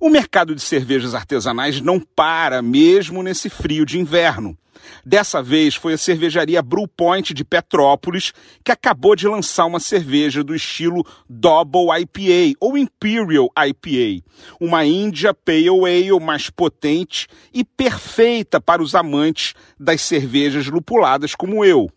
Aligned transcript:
O 0.00 0.08
mercado 0.08 0.54
de 0.54 0.60
cervejas 0.60 1.14
artesanais 1.14 1.80
não 1.80 2.00
para, 2.00 2.62
mesmo 2.62 3.22
nesse 3.22 3.48
frio 3.48 3.84
de 3.84 3.98
inverno. 3.98 4.56
Dessa 5.04 5.42
vez 5.42 5.74
foi 5.74 5.94
a 5.94 5.98
cervejaria 5.98 6.62
Brew 6.62 6.86
Point 6.86 7.32
de 7.32 7.44
Petrópolis 7.44 8.32
que 8.64 8.72
acabou 8.72 9.14
de 9.14 9.26
lançar 9.26 9.66
uma 9.66 9.80
cerveja 9.80 10.42
do 10.42 10.54
estilo 10.54 11.04
Double 11.28 11.88
IPA 12.00 12.56
ou 12.60 12.76
Imperial 12.76 13.50
IPA, 13.56 14.24
uma 14.60 14.84
India 14.84 15.34
Pale 15.34 15.68
Ale 15.68 16.20
mais 16.20 16.50
potente 16.50 17.26
e 17.52 17.64
perfeita 17.64 18.60
para 18.60 18.82
os 18.82 18.94
amantes 18.94 19.54
das 19.78 20.02
cervejas 20.02 20.66
lupuladas 20.66 21.34
como 21.34 21.64
eu. 21.64 21.90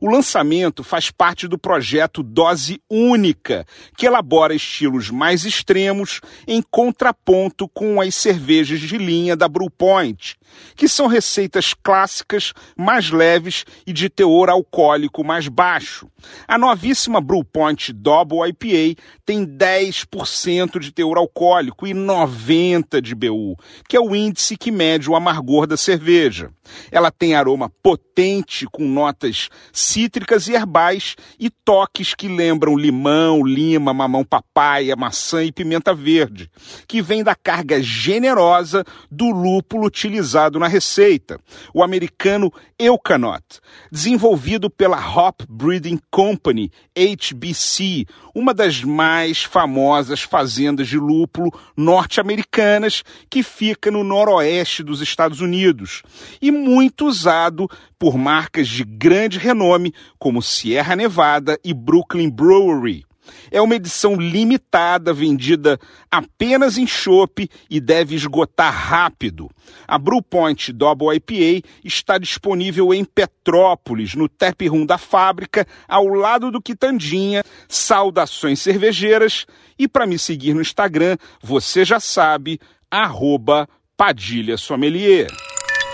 O 0.00 0.10
lançamento 0.10 0.84
faz 0.84 1.10
parte 1.10 1.48
do 1.48 1.58
projeto 1.58 2.22
Dose 2.22 2.80
Única, 2.90 3.66
que 3.96 4.06
elabora 4.06 4.54
estilos 4.54 5.10
mais 5.10 5.44
extremos 5.44 6.20
em 6.46 6.62
contraponto 6.62 7.68
com 7.68 8.00
as 8.00 8.14
cervejas 8.14 8.80
de 8.80 8.98
linha 8.98 9.36
da 9.36 9.48
Brewpoint, 9.48 10.36
que 10.74 10.88
são 10.88 11.06
receitas 11.06 11.74
clássicas, 11.74 12.52
mais 12.76 13.10
leves 13.10 13.64
e 13.86 13.92
de 13.92 14.08
teor 14.08 14.48
alcoólico 14.48 15.24
mais 15.24 15.48
baixo. 15.48 16.08
A 16.46 16.58
novíssima 16.58 17.20
Brewpoint 17.20 17.92
Double 17.92 18.48
IPA 18.48 19.00
tem 19.24 19.44
10% 19.44 20.78
de 20.78 20.92
teor 20.92 21.16
alcoólico 21.18 21.86
e 21.86 21.92
90% 21.94 23.00
de 23.00 23.14
BU, 23.14 23.56
que 23.88 23.96
é 23.96 24.00
o 24.00 24.14
índice 24.14 24.56
que 24.56 24.70
mede 24.70 25.10
o 25.10 25.16
amargor 25.16 25.66
da 25.66 25.76
cerveja. 25.76 26.50
Ela 26.90 27.10
tem 27.10 27.34
aroma 27.34 27.70
potente 27.82 28.66
com 28.66 28.84
notas 28.86 29.48
cítricas 29.72 30.48
e 30.48 30.52
herbais 30.52 31.16
e 31.38 31.50
toques 31.50 32.14
que 32.14 32.28
lembram 32.28 32.76
limão, 32.76 33.44
lima, 33.44 33.92
mamão 33.92 34.24
papaya, 34.24 34.96
maçã 34.96 35.44
e 35.44 35.52
pimenta 35.52 35.94
verde, 35.94 36.50
que 36.86 37.02
vem 37.02 37.22
da 37.22 37.34
carga 37.34 37.82
generosa 37.82 38.84
do 39.10 39.30
lúpulo 39.30 39.86
utilizado 39.86 40.58
na 40.58 40.68
receita, 40.68 41.38
o 41.74 41.82
americano 41.82 42.52
Eucanot, 42.78 43.42
desenvolvido 43.90 44.68
pela 44.68 44.98
Hop 44.98 45.42
Breeding 45.48 45.98
Company, 46.10 46.70
HBC, 46.94 48.06
uma 48.34 48.52
das 48.52 48.82
mais 48.82 49.42
famosas 49.42 50.22
fazendas 50.22 50.88
de 50.88 50.98
lúpulo 50.98 51.50
norte-americanas 51.76 53.02
que 53.30 53.42
fica 53.42 53.90
no 53.90 54.04
noroeste 54.04 54.82
dos 54.82 55.00
Estados 55.00 55.40
Unidos 55.40 56.02
e 56.40 56.50
muito 56.50 57.06
usado 57.06 57.68
por 57.98 58.18
marcas 58.18 58.68
de 58.68 58.84
grande 58.84 59.38
renome 59.46 59.94
como 60.18 60.42
Sierra 60.42 60.94
Nevada 60.94 61.58
e 61.64 61.72
Brooklyn 61.72 62.28
Brewery. 62.28 63.06
É 63.50 63.60
uma 63.60 63.74
edição 63.74 64.14
limitada, 64.14 65.12
vendida 65.12 65.78
apenas 66.10 66.78
em 66.78 66.86
chopp 66.86 67.48
e 67.68 67.80
deve 67.80 68.14
esgotar 68.14 68.72
rápido. 68.72 69.50
A 69.86 69.98
Brewpoint 69.98 70.72
Double 70.72 71.14
IPA 71.14 71.66
está 71.84 72.18
disponível 72.18 72.92
em 72.92 73.04
Petrópolis, 73.04 74.14
no 74.14 74.28
tap 74.28 74.60
room 74.68 74.86
da 74.86 74.98
fábrica, 74.98 75.66
ao 75.88 76.06
lado 76.06 76.50
do 76.50 76.62
Quitandinha. 76.62 77.44
Saudações 77.68 78.60
cervejeiras. 78.60 79.46
E 79.78 79.86
para 79.86 80.06
me 80.06 80.18
seguir 80.18 80.54
no 80.54 80.60
Instagram, 80.60 81.16
você 81.42 81.84
já 81.84 82.00
sabe, 82.00 82.58
arroba 82.90 83.68
Padilha 83.96 84.56
Sommelier. 84.56 85.28